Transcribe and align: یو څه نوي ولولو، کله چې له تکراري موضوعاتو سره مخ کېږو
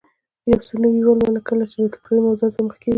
یو 0.51 0.59
څه 0.67 0.73
نوي 0.83 1.01
ولولو، 1.03 1.41
کله 1.47 1.63
چې 1.71 1.75
له 1.81 1.87
تکراري 1.93 2.21
موضوعاتو 2.27 2.53
سره 2.55 2.65
مخ 2.65 2.75
کېږو 2.81 2.89